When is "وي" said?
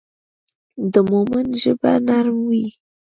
2.49-2.65